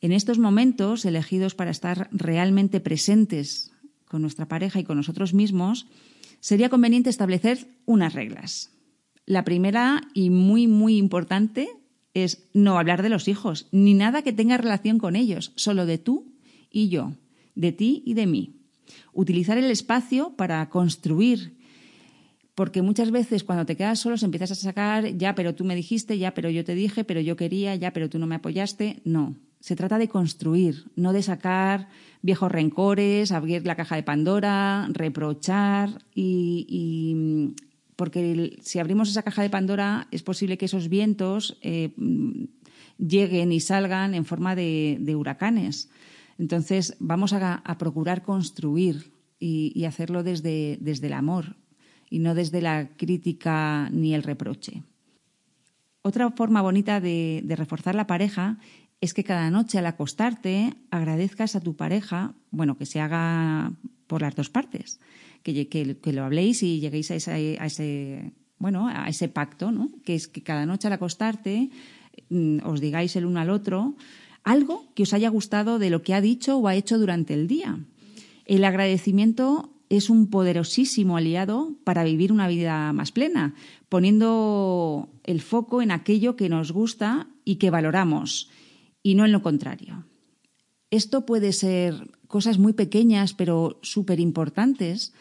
En 0.00 0.12
estos 0.12 0.38
momentos 0.38 1.04
elegidos 1.04 1.54
para 1.54 1.70
estar 1.70 2.08
realmente 2.12 2.80
presentes 2.80 3.72
con 4.06 4.20
nuestra 4.20 4.46
pareja 4.46 4.78
y 4.80 4.84
con 4.84 4.98
nosotros 4.98 5.32
mismos, 5.32 5.86
sería 6.40 6.68
conveniente 6.68 7.08
establecer 7.08 7.68
unas 7.86 8.12
reglas. 8.12 8.70
La 9.24 9.44
primera 9.44 10.02
y 10.12 10.30
muy, 10.30 10.66
muy 10.66 10.98
importante 10.98 11.68
es 12.14 12.48
no 12.52 12.78
hablar 12.78 13.02
de 13.02 13.08
los 13.08 13.28
hijos, 13.28 13.68
ni 13.70 13.94
nada 13.94 14.22
que 14.22 14.32
tenga 14.32 14.58
relación 14.58 14.98
con 14.98 15.16
ellos, 15.16 15.52
solo 15.54 15.86
de 15.86 15.98
tú 15.98 16.34
y 16.70 16.88
yo, 16.88 17.14
de 17.54 17.72
ti 17.72 18.02
y 18.04 18.14
de 18.14 18.26
mí. 18.26 18.56
Utilizar 19.12 19.56
el 19.56 19.70
espacio 19.70 20.34
para 20.36 20.68
construir, 20.68 21.56
porque 22.54 22.82
muchas 22.82 23.10
veces 23.10 23.44
cuando 23.44 23.64
te 23.64 23.76
quedas 23.76 23.98
solo 23.98 24.16
empiezas 24.20 24.50
a 24.50 24.54
sacar, 24.54 25.16
ya, 25.16 25.34
pero 25.34 25.54
tú 25.54 25.64
me 25.64 25.74
dijiste, 25.74 26.18
ya, 26.18 26.34
pero 26.34 26.50
yo 26.50 26.64
te 26.64 26.74
dije, 26.74 27.04
pero 27.04 27.20
yo 27.20 27.36
quería, 27.36 27.74
ya, 27.76 27.92
pero 27.92 28.10
tú 28.10 28.18
no 28.18 28.26
me 28.26 28.34
apoyaste. 28.34 29.00
No, 29.04 29.36
se 29.60 29.76
trata 29.76 29.96
de 29.96 30.08
construir, 30.08 30.90
no 30.96 31.12
de 31.12 31.22
sacar 31.22 31.88
viejos 32.20 32.52
rencores, 32.52 33.32
abrir 33.32 33.64
la 33.64 33.76
caja 33.76 33.96
de 33.96 34.02
Pandora, 34.02 34.86
reprochar 34.92 36.04
y, 36.14 37.54
porque 37.96 38.58
si 38.60 38.80
abrimos 38.80 39.08
esa 39.08 39.22
caja 39.22 39.42
de 39.42 39.50
Pandora 39.50 40.08
es 40.10 40.22
posible 40.22 40.58
que 40.58 40.66
esos 40.66 40.88
vientos 40.88 41.58
eh, 41.62 41.94
lleguen 42.98 43.52
y 43.52 43.60
salgan 43.60 44.14
en 44.14 44.24
forma 44.24 44.54
de, 44.54 45.14
huracanes. 45.16 45.88
Entonces 46.38 46.96
vamos 46.98 47.32
a, 47.32 47.62
procurar 47.78 48.22
construir 48.22 49.12
y, 49.38 49.84
hacerlo 49.84 50.22
desde, 50.22 50.76
desde 50.80 51.06
el 51.06 51.14
amor 51.14 51.56
y 52.12 52.18
no 52.18 52.34
desde 52.34 52.60
la 52.60 52.90
crítica 52.98 53.88
ni 53.90 54.14
el 54.14 54.22
reproche. 54.22 54.82
Otra 56.02 56.30
forma 56.30 56.60
bonita 56.60 57.00
de, 57.00 57.42
reforzar 57.56 57.94
la 57.94 58.06
pareja 58.06 58.58
es 59.00 59.14
que 59.14 59.24
cada 59.24 59.50
noche 59.50 59.78
al 59.78 59.86
acostarte 59.86 60.74
agradezcas 60.90 61.56
a 61.56 61.60
tu 61.60 61.74
pareja, 61.74 62.34
bueno, 62.50 62.76
que 62.76 62.84
se 62.84 63.00
haga 63.00 63.72
por 64.06 64.20
las 64.20 64.34
dos 64.34 64.50
partes, 64.50 65.00
que, 65.42 65.68
que, 65.68 66.12
lo 66.12 66.24
habléis 66.24 66.62
y 66.62 66.80
lleguéis 66.80 67.10
a, 67.10 67.16
ese, 67.16 68.32
bueno, 68.58 68.88
a 68.88 69.08
ese 69.08 69.28
pacto, 69.28 69.72
¿no? 69.72 69.88
Que 70.04 70.14
es 70.14 70.28
que 70.28 70.42
cada 70.42 70.66
noche 70.66 70.88
al 70.88 70.92
acostarte 70.92 71.70
mm, 72.28 72.58
os 72.66 72.82
digáis 72.82 73.16
el 73.16 73.24
uno 73.24 73.40
al 73.40 73.48
otro 73.48 73.96
algo 74.44 74.84
que 74.94 75.04
os 75.04 75.14
haya 75.14 75.30
gustado 75.30 75.78
de 75.78 75.88
lo 75.88 76.02
que 76.02 76.12
ha 76.12 76.20
dicho 76.20 76.58
o 76.58 76.68
ha 76.68 76.74
hecho 76.74 76.98
durante 76.98 77.32
el 77.32 77.48
día. 77.48 77.78
El 78.44 78.64
agradecimiento 78.66 79.72
es 79.92 80.08
un 80.08 80.28
poderosísimo 80.28 81.18
aliado 81.18 81.76
para 81.84 82.02
vivir 82.02 82.32
una 82.32 82.48
vida 82.48 82.94
más 82.94 83.12
plena, 83.12 83.54
poniendo 83.90 85.10
el 85.22 85.42
foco 85.42 85.82
en 85.82 85.90
aquello 85.90 86.34
que 86.34 86.48
nos 86.48 86.72
gusta 86.72 87.28
y 87.44 87.56
que 87.56 87.68
valoramos 87.68 88.48
y 89.02 89.16
no 89.16 89.26
en 89.26 89.32
lo 89.32 89.42
contrario. 89.42 90.06
Esto 90.90 91.26
puede 91.26 91.52
ser 91.52 92.10
cosas 92.26 92.58
muy 92.58 92.72
pequeñas 92.72 93.34
pero 93.34 93.78
súper 93.82 94.18
importantes, 94.18 95.12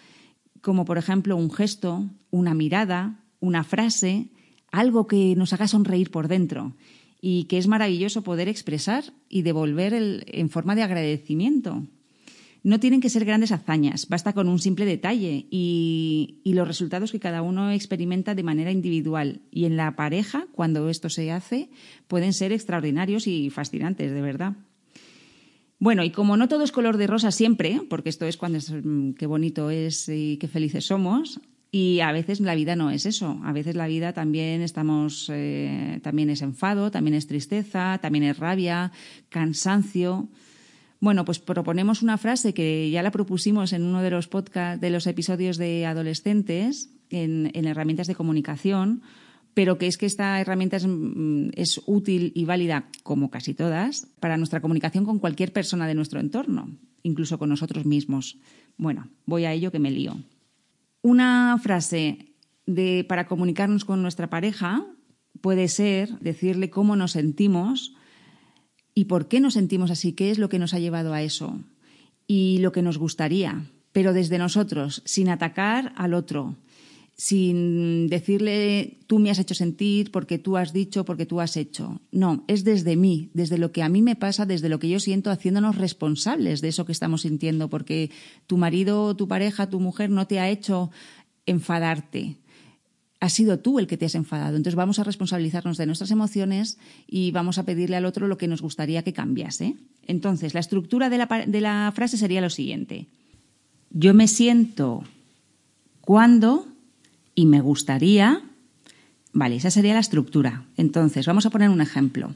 como 0.62 0.86
por 0.86 0.98
ejemplo 0.98 1.36
un 1.36 1.52
gesto, 1.52 2.10
una 2.30 2.54
mirada, 2.54 3.26
una 3.42 3.66
frase, 3.66 4.30
algo 4.72 5.06
que 5.06 5.36
nos 5.36 5.52
haga 5.52 5.68
sonreír 5.68 6.12
por 6.12 6.30
dentro 6.30 6.78
y 7.20 7.44
que 7.46 7.58
es 7.58 7.68
maravilloso 7.68 8.22
poder 8.22 8.48
expresar 8.48 9.04
y 9.28 9.42
devolver 9.42 10.24
en 10.28 10.50
forma 10.50 10.76
de 10.76 10.84
agradecimiento. 10.84 11.84
No 12.64 12.80
tienen 12.80 13.02
que 13.02 13.10
ser 13.10 13.26
grandes 13.26 13.52
hazañas, 13.52 14.08
basta 14.08 14.34
con 14.34 14.48
un 14.48 14.60
simple 14.60 14.86
detalle 14.86 15.48
y, 15.50 16.42
los 16.46 16.68
resultados 16.68 17.12
que 17.12 17.20
cada 17.20 17.42
uno 17.42 17.72
experimenta 17.72 18.36
de 18.36 18.44
manera 18.44 18.72
individual. 18.72 19.42
Y 19.50 19.66
en 19.66 19.78
la 19.78 19.96
pareja, 19.96 20.46
cuando 20.52 20.88
esto 20.90 21.10
se 21.10 21.32
hace, 21.32 21.70
pueden 22.08 22.34
ser 22.34 22.52
extraordinarios 22.52 23.26
y 23.26 23.50
fascinantes, 23.50 24.12
de 24.12 24.22
verdad. 24.22 24.54
Bueno, 25.80 26.04
y 26.04 26.12
como 26.12 26.38
no 26.38 26.48
todo 26.48 26.64
es 26.64 26.72
color 26.72 26.98
de 26.98 27.08
rosa 27.08 27.32
siempre, 27.32 27.82
porque 27.90 28.10
esto 28.10 28.28
es 28.28 28.38
cuando 28.38 28.60
es, 28.60 28.72
mm, 28.72 29.14
qué 29.14 29.26
bonito 29.26 29.72
es 29.72 30.08
y 30.10 30.38
qué 30.38 30.48
felices 30.48 30.86
somos, 30.86 31.42
y 31.72 32.02
a 32.02 32.12
veces 32.12 32.42
la 32.42 32.54
vida 32.54 32.76
no 32.76 32.92
es 32.92 33.06
eso. 33.06 33.40
A 33.44 33.54
veces 33.54 33.76
la 33.76 33.88
vida 33.88 34.12
también 34.12 34.62
estamos, 34.62 35.32
eh, 35.34 36.00
también 36.04 36.30
es 36.30 36.42
enfado, 36.42 36.92
también 36.92 37.16
es 37.16 37.28
tristeza, 37.28 37.98
también 38.02 38.26
es 38.26 38.38
rabia, 38.38 38.92
cansancio. 39.30 40.28
Bueno, 41.02 41.26
pues 41.26 41.40
proponemos 41.40 42.04
una 42.04 42.20
frase 42.20 42.54
que 42.54 42.92
ya 42.92 43.02
la 43.02 43.10
propusimos 43.10 43.74
en 43.74 43.82
uno 43.82 44.04
de 44.04 44.12
los 44.12 44.28
podcasts, 44.28 44.80
de 44.80 44.92
los 44.92 45.08
episodios 45.08 45.58
de 45.58 45.88
adolescentes, 45.88 46.92
en, 47.10 47.50
herramientas 47.66 48.06
de 48.06 48.14
comunicación, 48.14 49.02
pero 49.56 49.80
que 49.80 49.88
es 49.88 49.98
que 49.98 50.06
esta 50.06 50.40
herramienta 50.40 50.78
es, 50.78 50.86
mm, 50.86 51.50
es, 51.56 51.82
útil 51.88 52.32
y 52.36 52.46
válida, 52.46 52.88
como 53.02 53.32
casi 53.32 53.56
todas, 53.56 54.10
para 54.20 54.38
nuestra 54.38 54.62
comunicación 54.62 55.04
con 55.04 55.18
cualquier 55.18 55.52
persona 55.52 55.88
de 55.88 55.96
nuestro 55.96 56.20
entorno, 56.20 56.70
incluso 57.02 57.40
con 57.40 57.50
nosotros 57.50 57.84
mismos. 57.84 58.38
Bueno, 58.78 59.10
voy 59.26 59.46
a 59.46 59.54
ello 59.54 59.72
que 59.72 59.80
me 59.80 59.90
lío. 59.90 60.22
Una 61.02 61.58
frase 61.58 62.36
de, 62.68 63.06
para 63.10 63.26
comunicarnos 63.26 63.86
con 63.86 64.04
nuestra 64.04 64.30
pareja 64.30 64.86
puede 65.42 65.68
ser 65.68 66.20
decirle 66.20 66.70
cómo 66.70 66.96
nos 66.96 67.14
sentimos 67.14 67.96
y 68.94 69.06
por 69.06 69.28
qué 69.28 69.40
nos 69.40 69.54
sentimos 69.54 69.92
así, 69.92 70.14
qué 70.14 70.32
es 70.32 70.38
lo 70.38 70.50
que 70.50 70.60
nos 70.60 70.74
ha 70.74 70.80
llevado 70.80 71.14
a 71.14 71.22
eso 71.22 71.60
y 72.28 72.60
lo 72.60 72.72
que 72.72 72.82
nos 72.82 72.98
gustaría, 72.98 73.66
pero 73.92 74.14
desde 74.14 74.38
nosotros, 74.38 75.02
sin 75.06 75.30
atacar 75.30 75.94
al 75.98 76.14
otro, 76.14 76.56
sin 77.16 78.08
decirle 78.08 78.98
tú 79.06 79.20
me 79.20 79.30
has 79.30 79.38
hecho 79.38 79.54
sentir 79.54 80.12
porque 80.12 80.40
tú 80.40 80.58
has 80.58 80.74
dicho, 80.74 81.06
porque 81.06 81.26
tú 81.26 81.40
has 81.40 81.56
hecho. 81.56 82.02
No, 82.12 82.44
es 82.48 82.64
desde 82.64 82.96
mí, 82.96 83.30
desde 83.34 83.58
lo 83.58 83.72
que 83.72 83.84
a 83.84 83.90
mí 83.90 84.02
me 84.02 84.16
pasa, 84.16 84.46
desde 84.46 84.70
lo 84.70 84.80
que 84.80 84.90
yo 84.90 85.00
siento, 85.00 85.30
haciéndonos 85.30 85.78
responsables 85.78 86.62
de 86.62 86.70
eso 86.70 86.86
que 86.86 86.92
estamos 86.92 87.22
sintiendo, 87.22 87.70
porque 87.70 88.10
tu 88.48 88.58
marido, 88.58 89.16
tu 89.16 89.28
pareja, 89.28 89.70
tu 89.70 89.80
mujer 89.80 90.10
no 90.10 90.26
te 90.26 90.40
ha 90.40 90.50
hecho 90.50 90.90
enfadarte, 91.46 92.38
has 93.22 93.34
sido 93.34 93.60
tú 93.60 93.80
el 93.80 93.88
que 93.88 93.98
te 93.98 94.06
has 94.06 94.16
enfadado. 94.16 94.58
Entonces 94.58 94.76
vamos 94.76 94.98
a 94.98 95.04
responsabilizarnos 95.04 95.78
de 95.78 95.86
nuestras 95.86 96.10
emociones 96.10 96.80
y 97.08 97.32
vamos 97.32 97.60
a 97.60 97.64
pedirle 97.64 97.96
al 97.96 98.06
otro 98.06 98.28
lo 98.28 98.38
que 98.38 98.48
nos 98.48 98.64
gustaría 98.64 99.04
que 99.04 99.14
cambiase. 99.14 99.76
Entonces, 100.08 100.56
la 100.56 100.60
estructura 100.60 101.10
de 101.10 101.20
la, 101.20 101.46
de 101.48 101.62
la 101.62 101.92
frase 101.96 102.18
sería 102.18 102.42
lo 102.42 102.50
siguiente. 102.50 103.08
Yo 103.92 104.16
me 104.16 104.28
siento 104.28 105.04
cuando 106.02 106.68
y 107.36 107.46
me 107.46 107.62
gustaría... 107.62 108.42
Vale, 109.34 109.56
esa 109.56 109.72
sería 109.72 109.94
la 109.94 110.00
estructura. 110.00 110.66
Entonces, 110.76 111.26
vamos 111.26 111.46
a 111.46 111.52
poner 111.52 111.70
un 111.70 111.80
ejemplo. 111.80 112.34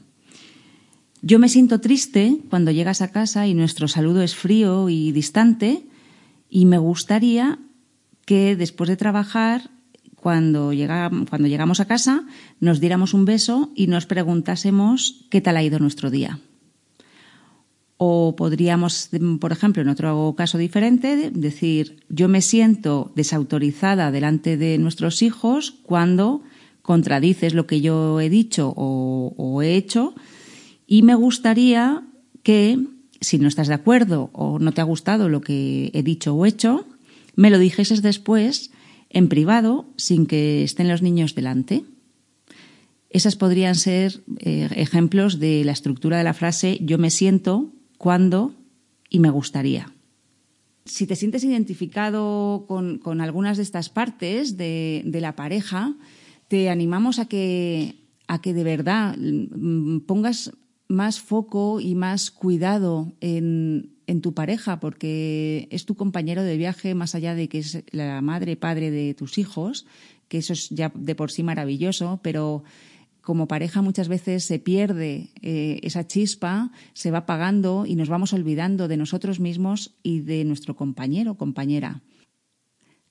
Yo 1.20 1.40
me 1.40 1.48
siento 1.48 1.80
triste 1.80 2.38
cuando 2.48 2.70
llegas 2.70 3.02
a 3.02 3.10
casa 3.10 3.48
y 3.48 3.54
nuestro 3.54 3.88
saludo 3.88 4.22
es 4.22 4.36
frío 4.36 4.88
y 4.88 5.10
distante 5.10 5.82
y 6.48 6.64
me 6.64 6.78
gustaría 6.78 7.58
que 8.24 8.54
después 8.54 8.88
de 8.88 8.96
trabajar 8.96 9.70
cuando, 10.26 10.72
cuando 11.30 11.46
llegamos 11.46 11.78
a 11.78 11.84
casa 11.84 12.24
nos 12.58 12.80
diéramos 12.80 13.14
un 13.14 13.26
beso 13.26 13.70
y 13.76 13.86
nos 13.86 14.06
preguntásemos 14.06 15.24
qué 15.30 15.40
tal 15.40 15.56
ha 15.56 15.62
ido 15.62 15.78
nuestro 15.78 16.10
día. 16.10 16.40
O 17.96 18.34
podríamos, 18.34 19.10
por 19.38 19.52
ejemplo, 19.52 19.82
en 19.82 19.88
otro 19.88 20.34
caso 20.36 20.58
diferente, 20.58 21.30
decir, 21.30 22.02
yo 22.08 22.26
me 22.26 22.42
siento 22.42 23.12
desautorizada 23.14 24.10
delante 24.10 24.56
de 24.56 24.78
nuestros 24.78 25.22
hijos 25.22 25.78
cuando 25.84 26.42
contradices 26.82 27.54
lo 27.54 27.68
que 27.68 27.80
yo 27.80 28.20
he 28.20 28.28
dicho 28.28 28.74
o, 28.76 29.32
o 29.36 29.62
he 29.62 29.76
hecho 29.76 30.16
y 30.88 31.02
me 31.02 31.14
gustaría 31.14 32.02
que, 32.42 32.80
si 33.20 33.38
no 33.38 33.46
estás 33.46 33.68
de 33.68 33.74
acuerdo 33.74 34.30
o 34.32 34.58
no 34.58 34.72
te 34.72 34.80
ha 34.80 34.90
gustado 34.90 35.28
lo 35.28 35.40
que 35.40 35.92
he 35.94 36.02
dicho 36.02 36.34
o 36.34 36.46
hecho, 36.46 36.84
me 37.36 37.50
lo 37.50 37.60
dijeses 37.60 38.02
después 38.02 38.72
en 39.16 39.28
privado 39.28 39.86
sin 39.96 40.26
que 40.26 40.62
estén 40.62 40.88
los 40.88 41.00
niños 41.00 41.34
delante. 41.34 41.84
Esas 43.08 43.34
podrían 43.34 43.74
ser 43.74 44.20
eh, 44.40 44.68
ejemplos 44.76 45.40
de 45.40 45.64
la 45.64 45.72
estructura 45.72 46.18
de 46.18 46.24
la 46.24 46.34
frase 46.34 46.76
yo 46.82 46.98
me 46.98 47.08
siento 47.08 47.72
cuando 47.96 48.52
y 49.08 49.20
me 49.20 49.30
gustaría. 49.30 49.90
Si 50.84 51.06
te 51.06 51.16
sientes 51.16 51.44
identificado 51.44 52.66
con, 52.68 53.00
algunas 53.22 53.56
de 53.56 53.62
estas 53.62 53.88
partes 53.88 54.58
de, 54.58 55.02
la 55.18 55.34
pareja, 55.34 55.94
te 56.48 56.68
animamos 56.68 57.18
a 57.18 57.24
que, 57.24 57.96
a 58.28 58.42
que 58.42 58.52
de 58.52 58.64
verdad 58.64 59.16
mm, 59.16 60.00
pongas 60.00 60.52
más 60.88 61.20
foco 61.20 61.80
y 61.80 61.94
más 61.94 62.30
cuidado 62.30 63.14
en, 63.22 63.95
en 64.06 64.20
tu 64.20 64.34
pareja, 64.34 64.80
porque 64.80 65.68
es 65.70 65.84
tu 65.84 65.96
compañero 65.96 66.42
de 66.42 66.56
viaje 66.56 66.94
más 66.94 67.14
allá 67.14 67.34
de 67.34 67.48
que 67.48 67.58
es 67.58 67.82
la 67.90 68.20
madre, 68.20 68.56
padre 68.56 68.90
de 68.90 69.14
tus 69.14 69.38
hijos, 69.38 69.86
que 70.28 70.38
eso 70.38 70.52
es 70.52 70.68
ya 70.70 70.92
de 70.94 71.14
por 71.14 71.30
sí 71.30 71.42
maravilloso, 71.42 72.20
pero 72.22 72.62
como 73.20 73.48
pareja 73.48 73.82
muchas 73.82 74.06
veces 74.06 74.44
se 74.44 74.60
pierde 74.60 75.30
eh, 75.42 75.80
esa 75.82 76.06
chispa, 76.06 76.70
se 76.92 77.10
va 77.10 77.18
apagando 77.18 77.84
y 77.84 77.96
nos 77.96 78.08
vamos 78.08 78.32
olvidando 78.32 78.86
de 78.86 78.96
nosotros 78.96 79.40
mismos 79.40 79.96
y 80.04 80.20
de 80.20 80.44
nuestro 80.44 80.76
compañero 80.76 81.32
o 81.32 81.36
compañera. 81.36 82.02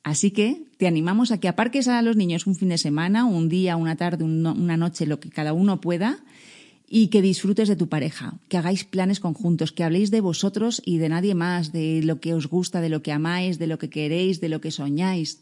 Así 0.03 0.31
que 0.31 0.63
te 0.77 0.87
animamos 0.87 1.31
a 1.31 1.39
que 1.39 1.49
aparques 1.49 1.89
a 1.89 2.01
los 2.01 2.15
niños 2.15 2.47
un 2.47 2.55
fin 2.55 2.69
de 2.69 2.77
semana, 2.77 3.25
un 3.25 3.49
día, 3.49 3.75
una 3.75 3.97
tarde, 3.97 4.23
una 4.23 4.77
noche, 4.77 5.05
lo 5.05 5.19
que 5.19 5.29
cada 5.29 5.51
uno 5.51 5.81
pueda, 5.81 6.23
y 6.87 7.07
que 7.07 7.21
disfrutes 7.21 7.67
de 7.67 7.75
tu 7.75 7.89
pareja, 7.89 8.39
que 8.47 8.57
hagáis 8.57 8.83
planes 8.83 9.19
conjuntos, 9.19 9.71
que 9.71 9.83
habléis 9.83 10.11
de 10.11 10.21
vosotros 10.21 10.81
y 10.85 10.97
de 10.97 11.09
nadie 11.09 11.35
más, 11.35 11.71
de 11.71 12.01
lo 12.03 12.19
que 12.19 12.33
os 12.33 12.47
gusta, 12.47 12.81
de 12.81 12.89
lo 12.89 13.01
que 13.01 13.11
amáis, 13.11 13.57
de 13.57 13.67
lo 13.67 13.79
que 13.79 13.89
queréis, 13.89 14.39
de 14.39 14.49
lo 14.49 14.61
que 14.61 14.71
soñáis 14.71 15.41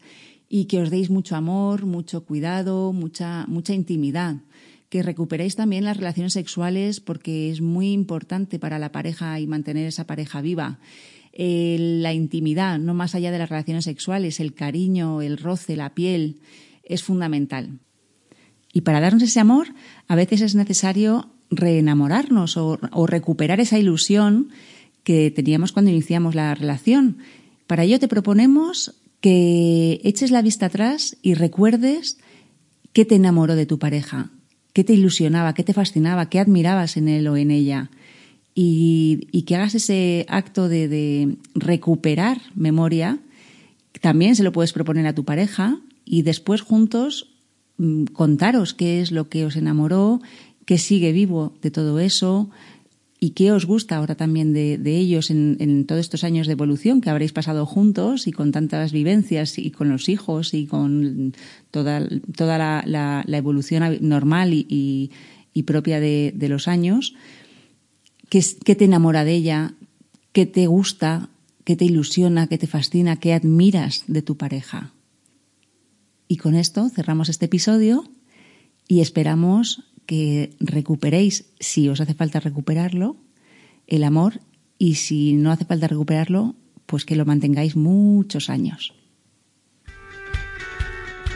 y 0.50 0.66
que 0.66 0.80
os 0.82 0.90
deis 0.90 1.10
mucho 1.10 1.36
amor, 1.36 1.86
mucho 1.86 2.26
cuidado, 2.26 2.94
mucha, 2.94 3.46
mucha 3.48 3.74
intimidad. 3.74 4.38
Que 4.90 5.02
recuperéis 5.02 5.56
también 5.56 5.84
las 5.84 5.98
relaciones 5.98 6.34
sexuales 6.34 7.00
porque 7.00 7.50
es 7.50 7.62
muy 7.62 7.92
importante 7.92 8.60
para 8.60 8.78
la 8.78 8.92
pareja 8.92 9.40
y 9.40 9.48
mantener 9.48 9.88
esa 9.88 10.06
pareja 10.06 10.42
viva. 10.42 10.80
Eh, 11.34 11.78
la 11.80 12.14
intimidad, 12.14 12.78
no 12.78 12.94
más 12.94 13.16
allá 13.16 13.32
de 13.32 13.40
las 13.40 13.50
relaciones 13.50 13.86
sexuales, 13.86 14.40
el 14.40 14.54
cariño, 14.54 15.24
el 15.24 15.40
roce, 15.40 15.76
la 15.76 15.96
piel, 15.96 16.40
es 16.84 17.02
fundamental. 17.02 17.80
Y 18.72 18.82
para 18.82 19.00
darnos 19.00 19.24
ese 19.24 19.40
amor, 19.40 19.70
a 20.08 20.16
veces 20.16 20.42
es 20.42 20.54
necesario 20.54 21.33
reenamorarnos 21.56 22.58
o, 22.58 22.80
o 22.92 23.08
recuperar 23.08 23.60
esa 23.60 23.80
ilusión 23.80 24.50
que 25.04 25.32
teníamos 25.32 25.72
cuando 25.72 25.92
iniciamos 25.92 26.36
la 26.36 26.56
relación. 26.56 27.18
Para 27.68 27.84
ello 27.84 28.00
te 28.00 28.08
proponemos 28.08 28.96
que 29.22 30.02
eches 30.04 30.32
la 30.32 30.42
vista 30.42 30.66
atrás 30.66 31.18
y 31.22 31.34
recuerdes 31.34 32.18
qué 32.92 33.06
te 33.06 33.16
enamoró 33.16 33.56
de 33.56 33.66
tu 33.66 33.80
pareja, 33.80 34.32
qué 34.74 34.84
te 34.84 34.94
ilusionaba, 34.94 35.54
qué 35.54 35.64
te 35.64 35.74
fascinaba, 35.74 36.30
qué 36.30 36.40
admirabas 36.40 36.98
en 36.98 37.08
él 37.08 37.28
o 37.28 37.38
en 37.38 37.52
ella. 37.52 37.90
Y, 38.56 39.44
que 39.48 39.56
hagas 39.56 39.76
ese 39.76 40.26
acto 40.30 40.70
de, 40.70 41.38
recuperar 41.56 42.42
memoria, 42.54 43.20
también 44.02 44.36
se 44.36 44.44
lo 44.44 44.52
puedes 44.52 44.74
proponer 44.74 45.08
a 45.08 45.16
tu 45.16 45.24
pareja 45.24 45.80
y 46.06 46.22
después 46.22 46.62
juntos 46.62 47.30
mm, 47.78 48.06
contaros 48.06 48.74
qué 48.74 49.02
es 49.02 49.12
lo 49.12 49.30
que 49.30 49.46
os 49.46 49.56
enamoró, 49.56 50.22
qué 50.66 50.78
sigue 50.78 51.12
vivo 51.12 51.54
de 51.62 51.72
todo 51.72 52.00
eso, 52.00 52.50
y 53.24 53.30
qué 53.30 53.54
os 53.54 53.64
gusta 53.64 53.96
ahora 53.96 54.16
también 54.16 54.52
de, 54.52 54.98
ellos 54.98 55.32
en, 55.32 55.86
todos 55.86 56.02
estos 56.02 56.26
años 56.26 56.46
de 56.46 56.52
evolución 56.52 57.00
que 57.00 57.10
habréis 57.10 57.32
pasado 57.32 57.66
juntos 57.66 58.28
y 58.28 58.34
con 58.34 58.52
tantas 58.52 58.92
vivencias 58.92 59.58
y 59.58 59.72
con 59.72 59.88
los 59.88 60.10
hijos 60.10 60.54
y 60.54 60.68
con 60.68 61.34
toda, 61.72 62.06
toda 62.36 62.84
la, 62.86 63.24
evolución 63.30 63.98
normal 64.02 64.52
y, 64.54 65.10
propia 65.66 66.02
de, 66.02 66.48
los 66.50 66.68
años. 66.68 67.16
¿Qué, 68.28 68.44
¿Qué 68.66 68.76
te 68.76 68.84
enamora 68.84 69.24
de 69.24 69.36
ella? 69.36 69.74
¿Qué 70.34 70.46
te 70.46 70.68
gusta? 70.68 71.30
¿Qué 71.64 71.78
te 71.78 71.86
ilusiona? 71.86 72.48
¿Qué 72.48 72.58
te 72.58 72.68
fascina? 72.68 73.16
¿Qué 73.16 73.32
admiras 73.32 74.04
de 74.08 74.22
tu 74.22 74.36
pareja? 74.36 74.92
Y 76.28 76.36
con 76.36 76.56
esto 76.56 76.90
cerramos 76.90 77.30
este 77.30 77.46
episodio 77.46 78.04
y 78.90 79.00
esperamos 79.00 79.86
que 80.06 80.56
recuperéis, 80.60 81.46
si 81.60 81.90
os 81.90 82.02
hace 82.02 82.14
falta 82.14 82.40
recuperarlo, 82.40 83.18
el 83.88 84.04
amor 84.04 84.40
y 84.78 84.96
si 84.96 85.34
no 85.34 85.52
hace 85.52 85.66
falta 85.66 85.88
recuperarlo, 85.88 86.56
pues 86.86 87.06
que 87.06 87.16
lo 87.16 87.26
mantengáis 87.26 87.76
muchos 87.76 88.50
años. 88.50 88.94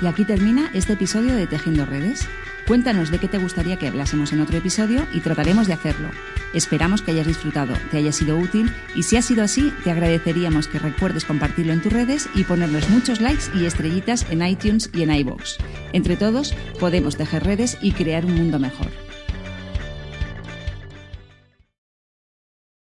Y 0.01 0.05
aquí 0.05 0.25
termina 0.25 0.69
este 0.73 0.93
episodio 0.93 1.33
de 1.35 1.47
Tejiendo 1.47 1.85
Redes. 1.85 2.27
Cuéntanos 2.67 3.09
de 3.09 3.19
qué 3.19 3.27
te 3.27 3.39
gustaría 3.39 3.77
que 3.77 3.87
hablásemos 3.87 4.31
en 4.31 4.41
otro 4.41 4.57
episodio 4.57 5.07
y 5.13 5.21
trataremos 5.21 5.67
de 5.67 5.73
hacerlo. 5.73 6.09
Esperamos 6.53 7.01
que 7.01 7.11
hayas 7.11 7.27
disfrutado, 7.27 7.73
te 7.91 7.97
haya 7.97 8.11
sido 8.11 8.37
útil 8.37 8.71
y 8.95 9.03
si 9.03 9.17
ha 9.17 9.21
sido 9.21 9.43
así, 9.43 9.73
te 9.83 9.91
agradeceríamos 9.91 10.67
que 10.67 10.79
recuerdes 10.79 11.25
compartirlo 11.25 11.73
en 11.73 11.81
tus 11.81 11.93
redes 11.93 12.29
y 12.35 12.43
ponernos 12.43 12.89
muchos 12.89 13.21
likes 13.21 13.45
y 13.55 13.65
estrellitas 13.65 14.25
en 14.29 14.45
iTunes 14.45 14.89
y 14.93 15.03
en 15.03 15.13
iVoox. 15.13 15.57
Entre 15.93 16.17
todos, 16.17 16.53
podemos 16.79 17.17
tejer 17.17 17.43
redes 17.43 17.77
y 17.81 17.91
crear 17.91 18.25
un 18.25 18.35
mundo 18.35 18.59
mejor. 18.59 19.06